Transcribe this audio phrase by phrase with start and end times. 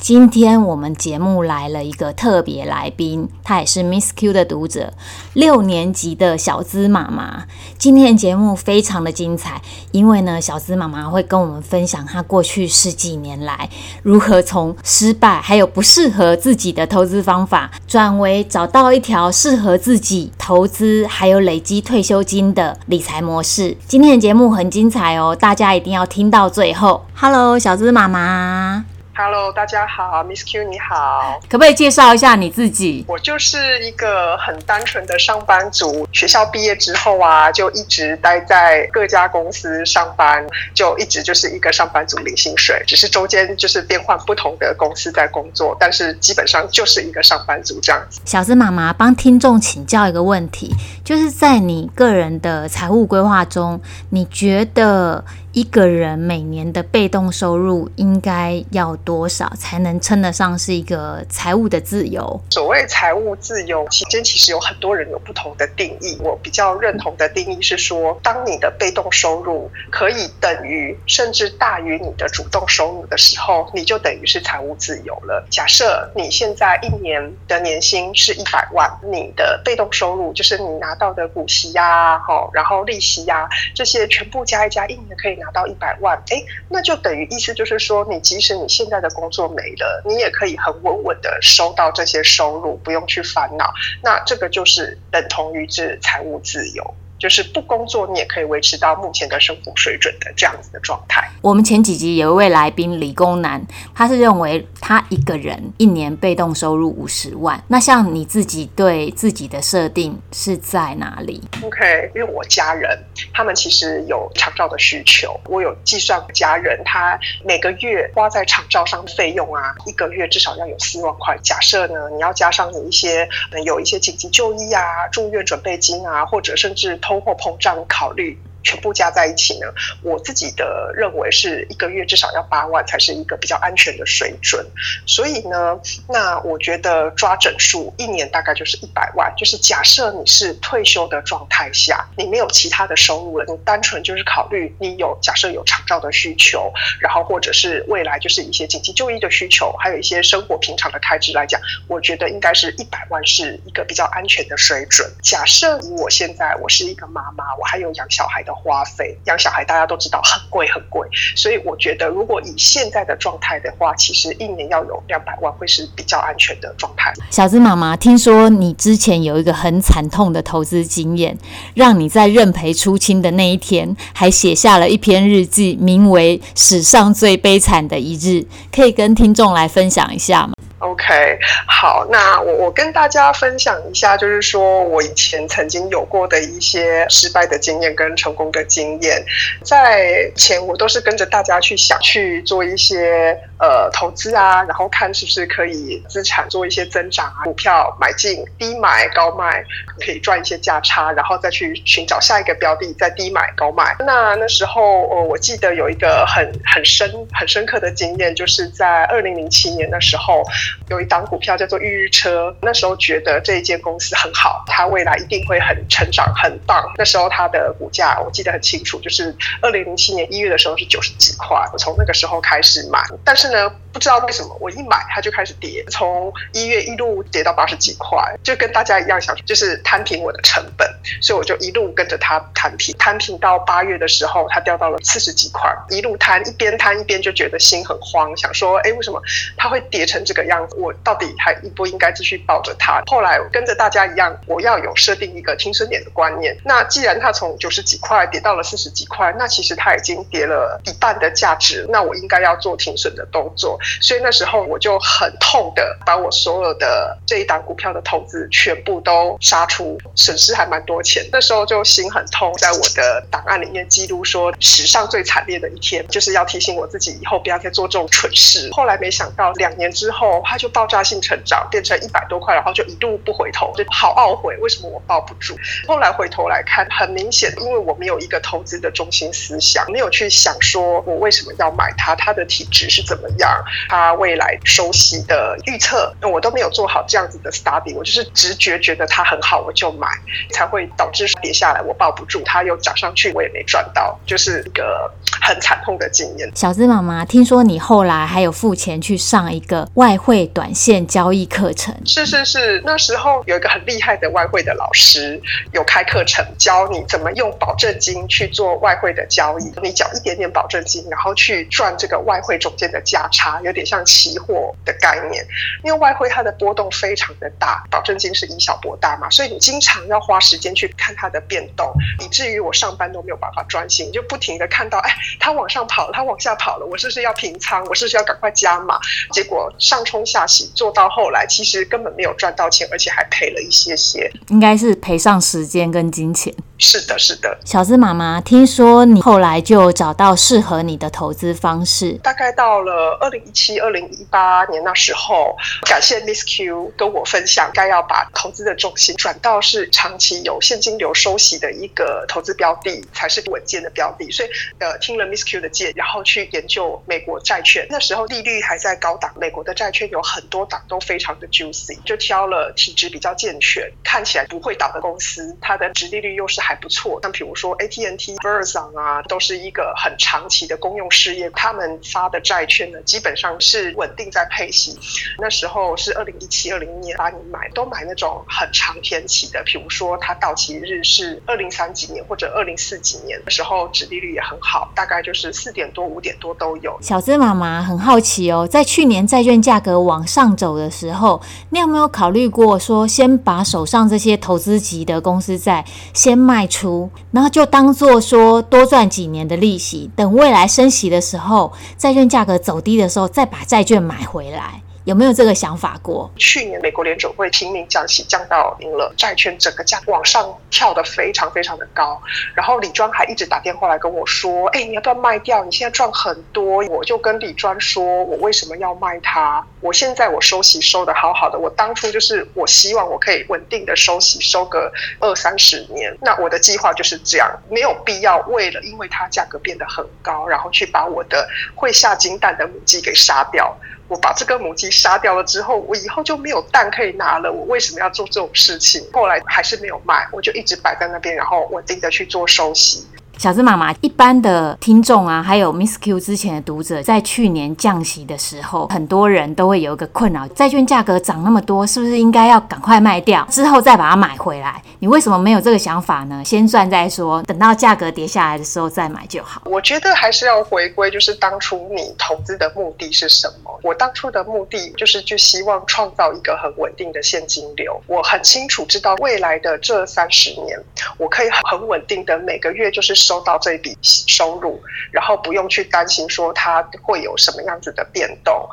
[0.00, 4.94] 今天我们节目来了一个特别来宾，他也是 Miss Q 的读者，
[5.34, 7.44] 六年级的小资妈妈。
[7.76, 9.60] 今天的节目非常的精彩，
[9.92, 13.68] 因为呢，小资妈妈会跟我们分享她过去十几年来
[14.02, 23.76] 如何从失败还有不适合自己的投资方法，转为找到一条适合自己投资还有累积退休金的理财模式。
[23.86, 27.04] 今天的节目很精彩哦，大家一定要听到最后。
[27.14, 28.86] Hello，小资妈妈。
[29.12, 33.04] Hello，大家好，Miss Q 你好，可不可以介绍一下你自己？
[33.08, 48.20] 我就是一个很单纯的上班族，学校毕业之后啊，就一直待在各家公司上班，就一直就是一个上班族领薪水，只是中间就是变换不同的公司在工作，但是基本上就是一个上班族这样子。
[48.24, 55.24] 小资妈妈帮听众请教一个问题，就是在你个人的财务规划中，你觉得？
[55.52, 62.40] 一个人每年的被动收入应该要多少才能称得上是一个财务的自由？
[62.50, 66.16] 所谓财务自由，期间其实有很多人有不同的定义。
[66.20, 75.44] 我比较认同的定义是说，当你的被动收入可以等于甚至大于你的主动收入的时候，你就等于是财务自由了。
[75.50, 82.20] 假设你现在一年的年薪是一百万，你的被动收入就是你拿到的股息呀、啊，
[82.52, 85.39] 然后利息呀、啊，这些全部加一加，一年可以。
[85.40, 93.72] 拿到一百万，诶，那就等于意思就是说，你即使你现在的工作没了，你也可以很稳稳的收到这些收入，不用去烦恼。
[94.02, 96.94] 那这个就是等同于是财务自由。
[97.20, 101.22] 就是不工作，你也可以维持到目前的生活水准的这样子的状态。
[101.42, 103.62] 我们前几集有一位来宾理工男，
[103.94, 107.62] 他是认为他一个人一年被动收入五十万。
[107.68, 112.98] 那像你自己对自己的设定是在哪里？OK，因为我家人
[113.34, 121.36] 他们其实有长照的需求，我有计算家人他每个月花在长照上的费用啊，一个月至少要有四万块。
[121.42, 123.28] 假设呢，你要加上你一些
[123.66, 126.98] 有一些紧急就医啊、住院准备金啊，或者甚至。
[127.10, 128.40] 通货膨胀考虑。
[128.62, 129.66] 全部加在一起呢，
[130.02, 134.64] 我自己的认为是一个月至少要八万才是一个比较安全的水准。
[135.06, 139.32] 所以呢，那我觉得抓整数一年大概就是一百万。
[139.36, 155.10] 就是假设你是退休的状态下，你没有其他的收入了，你单纯就是考虑你有假设有长照的需求，然后或者是未来就是一些紧急就医的需求，还有一些生活平常的开支来讲，我觉得应该是一百万是一个比较安全的水准。
[155.22, 158.49] 假设我现在我是一个妈妈，我还有养小孩的。
[158.54, 161.06] 花费养小孩，大家都知道很贵很贵，
[161.36, 167.12] 所以我觉得如果以现在的状态的话，其实一年要有两百万会是比较安全的状态。
[167.30, 171.36] 小资妈妈，听说你之前有一个很惨痛的投资经验，
[171.74, 178.42] 让你在认赔出清的那一天，还写下了一篇日记，名为《史上最悲惨的一日》，
[178.74, 189.24] 可以跟听众来分享一下吗？OK，好，那我我跟大家分享一下，就是说我以前曾经有过的一些失败的经验跟成功的经验，
[189.62, 199.62] 在前我都是跟着大家去想去做一些呃投资啊，然后看是不是可以资产做一些增长啊，股票买进低买高卖
[200.04, 203.94] 可以赚一些价差，然后再去寻找下一个标的再低买高卖。
[204.00, 210.42] 那那时候呃我记得有一个很很深很深刻的经验，就是在二零零七年的时候。
[210.88, 216.84] 有一档股票叫做裕日车，那时候觉得这一间公司很好，它未来一定会很成长很棒。
[216.98, 230.88] 那时候它的股价我记得很清楚，就是二零零七年一月的时候是九十几块，我从那个时候开始买，但是呢，不知道为什么我一买它就开始跌，从一月一路跌到八十几块，就跟大家一样想就是摊平我的成本，
[231.20, 239.20] 所以我就一路跟着它摊平，摊平到八月的时候它掉到了四十几块，一路摊一边摊一边就觉得心很慌，想说哎为什么
[239.56, 240.76] 它会跌成这个样子？
[240.76, 243.02] 我到底还应不应该继续抱着它？
[243.06, 246.56] 后来跟着大家一样，我要有设定一个停损点的观念。
[246.64, 253.79] 那既然它从九十几块跌到了四十几块，那其实它已经跌了一半的价值，那我应该要做停损的动作。
[254.00, 261.26] 所以那时候我就很痛的把我所有的这一档股票的投资全部都杀出，损失还蛮多钱。
[261.32, 268.68] 那时候就心很痛，在我的档案里面记录说，史上最惨烈的一天，就是要提醒我自己以后不要再做这种蠢事。
[268.72, 275.56] 后来没想到两年之后，它就爆炸性成长，变成一百多块，然后就一路不回头，就好懊悔，为什么我抱不住？
[275.86, 290.08] 后来回头来看，很明显，因为我没有一个投资的中心思想，没有去想说我为什么要买它，它的体质是怎么样，它未来收息的预测，我都没有做好这样子的 study，我就是直觉觉得它很好，我就买，
[290.52, 296.50] 才会导致跌下来我抱不住，它又涨上去我也没赚到，就是一个很惨痛的经验。
[296.54, 301.94] 小资妈妈，听说你后来还有付钱去上一个外汇短线交易课程？
[302.04, 305.40] 是是是，那时候有一个很厉害的外汇的老师
[305.72, 315.44] 有开课程，教你怎么用保证金去做外汇的交易，你缴一点点保证金，然后去赚这个外汇中间的价差，有点像期货的概念。
[315.84, 327.84] 因为外汇它的波动非常的大，保证金是以小博大嘛，所以你经常要花时间去看它的变动，以至于我上班都没有办法专心，就不停的看到，哎，它往上跑了，它往下跑了，我是不是要平仓？
[327.86, 328.98] 我是不是要赶快加码？
[329.32, 336.54] 结果上冲下洗做到后来，其实根本没有赚到钱，而且还赔了一些些，应该是赔上时间跟金钱。
[336.80, 337.58] 是的，是的。
[337.64, 342.12] 小资妈妈，听说你后来就找到适合你的投资方式。
[342.22, 345.54] 大概到了二零一七、二零一八年那时候，
[345.86, 354.30] 感谢 Miss Q 跟我分享，该要把投资的重心转到是长期有现金流收息的一个投资标的，才是稳健的标的。
[354.30, 354.48] 所以，
[354.78, 357.86] 呃，听了 Miss Q 的建议，然后去研究美国债券。
[357.90, 374.96] 那时候利率还在高档，美国的债券有很多档都非常的 juicy，就挑了体质比较健全、看起来不会倒的公司，它的值利率又是还不错，像比如说 AT&T、Verizon 啊，都是一个很长期的公用事业，他们发的债券呢，基本上是稳定在配息。
[375.36, 386.96] 那时候是二零一七、二零一年，把你买都买那种很长天期的，比如说它到期日是二零三几年或者二零四几年的时候，殖利率也很好，大概就是四点多、五点多都有。
[387.02, 395.84] 小资妈妈很好奇哦，在去年债券价格往上走的时候，你有没有考虑过说，先把手上这些投资级的公司债
[396.14, 404.82] 先卖卖出，然后就当做说多赚几年的利息，等未来升息的时候，债券价格走低的时候，再把债券买回来。
[405.10, 406.30] 有没有这个想法过？
[406.36, 412.22] 去年美国联准会拼命降息，降到零了，债券整个价往上跳得非常非常的高。
[412.54, 415.64] 然后李庄还一直打电话来跟我说：“哎，你要不要卖掉？
[415.64, 419.66] 你现在赚很多。”我就跟李庄说：“我为什么要卖它？
[419.80, 426.16] 我现在我收息收得好好的，我当初就是我希望我可以稳定的收息，收个二三十年。
[426.20, 433.76] 那我的计划就是这样，没有必要为了因为它价格变得很高，然后去把我的会下金蛋的母鸡给杀掉。”
[434.10, 437.50] 我把这个母鸡杀掉了之后，我以后就没有蛋可以拿了。
[437.52, 439.00] 我为什么要做这种事情？
[439.12, 443.06] 后来还是没有卖，我就一直摆在那边，然后稳定的去做收息。
[443.40, 454.82] 小资妈妈，一般的听众啊，还有 Miss Q 之前的读者，在去年降息的时候，很多人都会有一个困扰：债券价格涨那么多，是不是应该要赶快卖掉，之后再把它买回来？
[454.98, 456.42] 你为什么没有这个想法呢？
[456.44, 459.62] 先赚再说，等到价格跌下来的时候再买就好。
[459.64, 463.80] 我觉得还是要回归，就是当初你投资的目的是什么？
[463.82, 467.98] 我当初的目的就是就希望创造一个很稳定的现金流。
[468.06, 470.78] 我很清楚知道未来的这三十年，
[471.16, 473.29] 我可以很稳定的每个月就是。
[473.30, 474.82] 收到这笔收入，
[475.12, 478.68] 然后不用去担心说它会有什么样子的变动。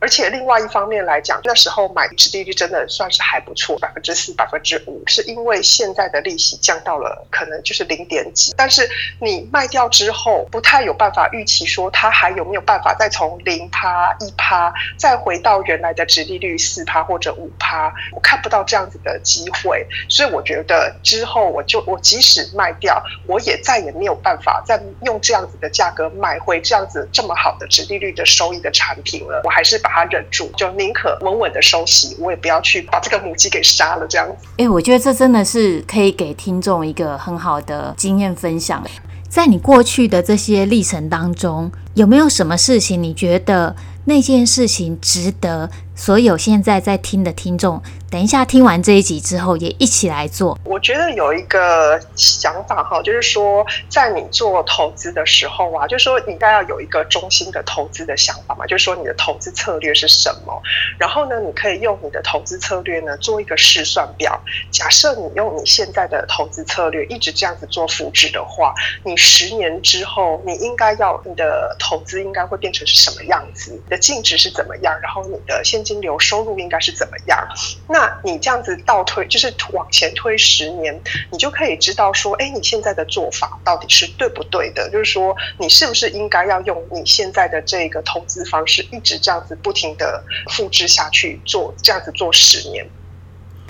[0.00, 8.54] 而且另外一方面来讲，那时候买殖利率真的算是还不错，百分之四、百分之五，是因为现在的利息降到了可能就是零点几。
[8.56, 8.88] 但是
[9.20, 19.84] 你卖掉之后，不太有办法预期说它还有没有办法再从零趴、一趴再回到原来的殖利率四趴或者五趴，我看不到这样子的机会。
[20.08, 29.42] 所以我觉得之后我就我即使卖掉，我也再也没有办法再用这样子的价格买回这样子这么好的殖利率的收益的产品了。
[29.42, 29.87] 我还是把。
[29.88, 34.06] 他忍住，就宁可稳稳的收息，我也不要去把这个母鸡给杀了。
[34.08, 38.84] 这样子，哎、我觉得这真的是可以给听众一个很好的经验分享。
[39.28, 43.76] 在你过去的这些历程当中，有没有什么事情你觉得
[44.06, 45.68] 那件事情值得
[45.98, 50.56] 所有现在在听的听众，等一下听完这一集之后，也一起来做。
[50.62, 60.62] 我觉得有一个想法哈，就是说，在你做投资的时候啊，就是说你应该要有一个中心的投资的想法嘛，就是说你的投资策略是什么。
[61.00, 64.40] 然后呢，你可以用你的投资策略呢做一个试算表。
[64.70, 73.72] 假设你用你现在的投资策略一直这样子做复制的话，你十年之后，你应该要你的投资应该会变成是什么样子？
[73.72, 74.96] 你的净值是怎么样？
[75.02, 77.48] 然后你的现金流收入应该是怎么样？
[77.88, 81.00] 那你这样子倒推，就是往前推十年，
[81.32, 84.90] 你就可以知道说，哎，你现在的做法到底是对不对的？
[84.90, 92.86] 就是说，你是不是应该要用你现在的这个投资方式，一直这样子不停的复制下去做，这样子做十年。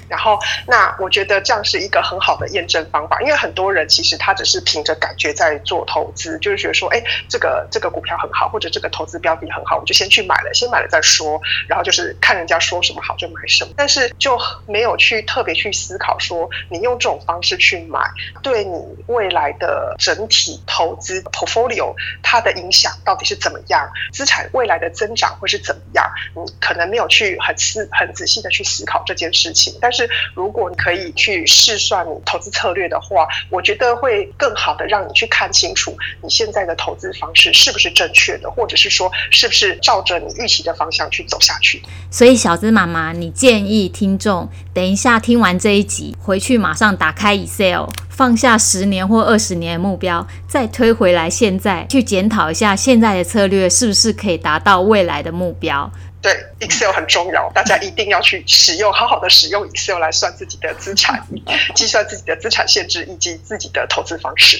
[0.08, 11.40] 然后，那我觉得这样是一个很好的验证方法，因为很多人其实他只是凭着感觉在做投资，就是觉得说，哎，这个这个股票很好，或者这个投资标的很好，我就先去买了，先买了再说。
[11.68, 18.00] 然后就是看人家说什么好就买什么，但是就没有去特别去思考说，你用这种方式去买，
[18.42, 26.10] 对你未来的整体投资 portfolio 它的影响到底是怎么样，资产未来的增长会是怎么样？
[26.34, 29.97] 你可能没有去很思很仔细的去思考这件事情，但是。
[29.98, 41.82] 是，如果你可以去试算你投资策略的话，我觉得会更好的让你去看清楚你现在的投资方式是不是正确的，或者是说是不是照着你预期的方向去走下去。
[42.10, 55.90] 所以，小资妈妈，你建议听众等一下听完这一集，回去马上打开 Excel，放下十年或二十年的目标，再推回来，现在去检讨一下现在的策略是不是可以达到未来的目标。
[56.20, 61.24] 对，Excel 很重要，大家一定要去使用，好好的使用 Excel 来算自己的资产，
[61.74, 64.58] 计算自己的资产限制以及自己的投资方式。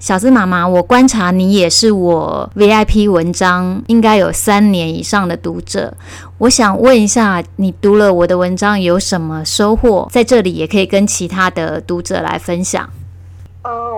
[0.00, 5.96] 小资妈妈，我观察你也是我 VIP 文章应该有三年以上的读者，
[6.38, 10.08] 我想问一下，你读了我的文章有什么收获？
[10.10, 12.90] 在这里也可以跟其他的读者来分享。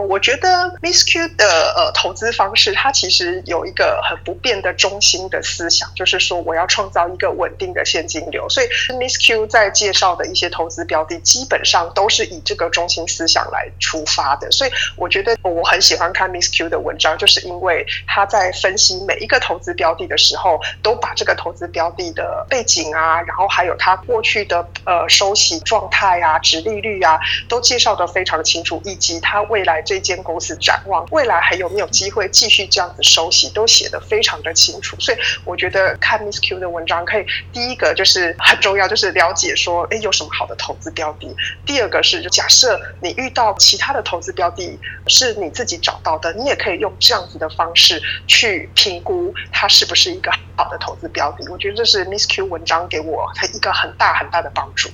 [0.02, 0.48] 我觉得
[0.82, 8.48] Miss Q 的呃投资方式，它其实有一个很不变的中心的思想，就是说我要创造一个稳定的现金流。
[8.48, 8.66] 所以
[8.98, 14.50] Miss Q 在介绍的一些投资标的，基本上都是以这个中心思想来出发的。
[14.50, 29.44] 所以我觉得我很喜欢看 Miss Q 的文章，就是因为他在分析每一个投资标的的时候，都把这个投资标的的背景啊，然后还有他过去的呃收息状态啊、殖利率啊，都介绍得非常清楚，以及他。
[29.44, 34.96] 未来这这间公司展望，未来还有没有机会继续这样子收息，都写得非常的清楚。
[34.98, 41.32] 所以我觉得看 Miss Q 的文章，可以第一个就是很重要，就是了解说，哎，有什么好的投资标的。
[41.64, 51.48] 第二个是，就假设你遇到其他的投资标的，是你自己找到的，你也可以用这样子的方式去评估它是不是一个好的投资标的。
[51.52, 54.90] 我觉得这是 Miss Q 文章给我一个很大很大的帮助。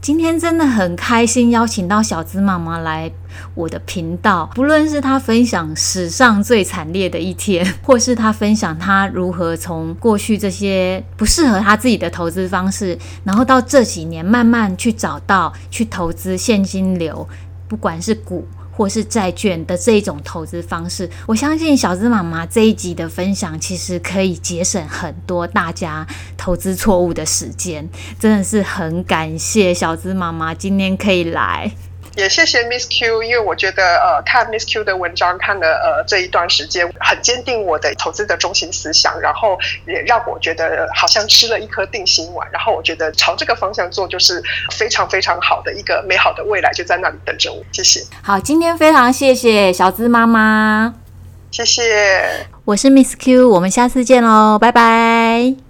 [0.00, 3.12] 今天真的很开心，邀请到小资妈妈来
[3.54, 4.50] 我的频道。
[4.54, 17.28] 不论是她分享史上最惨烈的一天， 或是她分享她如何从过去这些不适合她自己的投资方式，然后到这几年慢慢去找到去投资现金流，
[17.68, 18.48] 不管是股。
[18.80, 26.06] 或是债券的这一种投资方式，我相信小资妈妈这一集的分享，其实可以节省很多大家
[26.38, 27.86] 投资错误的时间，
[28.18, 31.70] 真的是很感谢小资妈妈今天可以来。
[32.16, 44.42] 也谢谢 Miss Q，因为我觉得呃看 Miss Q 的文章看了呃这一段时间，很坚定我的投资的中心思想，然后也让我觉得好像吃了一颗定心丸，然后我觉得朝这个方向做就是
[44.72, 47.62] 非常非常好的一个美好的未来就在那里等着我。
[47.72, 48.04] 谢谢。
[48.22, 50.94] 好，今天非常谢谢小资妈妈，
[51.52, 52.46] 谢谢。
[52.64, 55.69] 我是 Miss Q，我们下次见喽，拜拜。